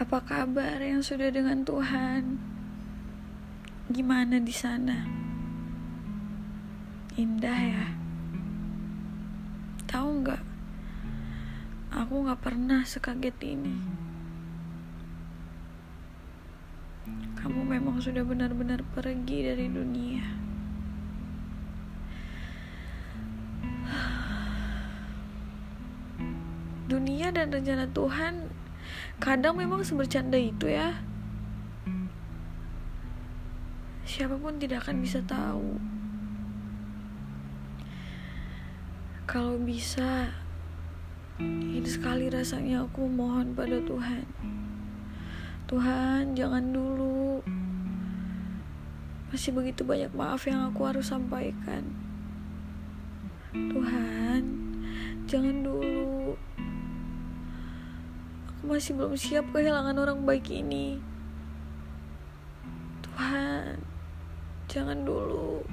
[0.00, 2.40] Apa kabar yang sudah dengan Tuhan?
[3.92, 5.04] Gimana di sana?
[7.20, 7.86] Indah ya.
[9.84, 10.40] Tahu nggak?
[11.92, 13.76] Aku nggak pernah sekaget ini.
[17.36, 20.24] Kamu memang sudah benar-benar pergi dari dunia.
[26.88, 28.48] Dunia dan rencana Tuhan
[29.20, 30.96] kadang memang sebercanda itu ya.
[34.08, 35.78] Siapa pun tidak akan bisa tahu.
[39.30, 40.34] Kalau bisa,
[41.38, 44.26] ini sekali rasanya aku mohon pada Tuhan.
[45.70, 47.38] Tuhan, jangan dulu.
[49.30, 51.86] Masih begitu banyak maaf yang aku harus sampaikan.
[53.54, 54.42] Tuhan,
[55.30, 56.34] jangan dulu.
[58.60, 61.00] Aku masih belum siap kehilangan orang baik ini.
[63.00, 63.80] Tuhan,
[64.68, 65.64] jangan dulu.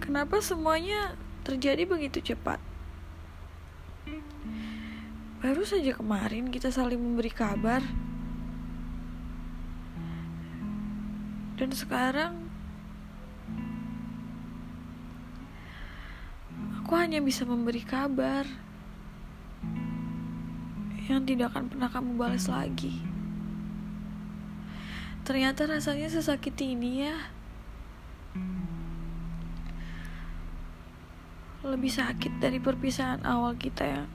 [0.00, 2.56] Kenapa semuanya terjadi begitu cepat?
[5.44, 7.84] Baru saja kemarin kita saling memberi kabar.
[11.60, 12.43] Dan sekarang
[16.94, 18.46] aku hanya bisa memberi kabar
[21.10, 23.02] yang tidak akan pernah kamu balas lagi.
[25.26, 27.18] Ternyata rasanya sesakit ini ya.
[31.66, 34.06] Lebih sakit dari perpisahan awal kita yang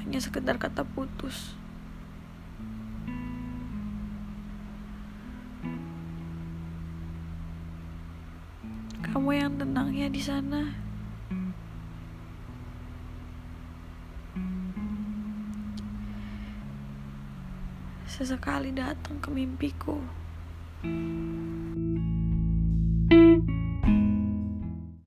[0.00, 1.52] hanya sekedar kata putus.
[9.04, 10.87] Kamu yang tenang ya di sana.
[18.18, 19.94] Sesekali datang ke mimpiku.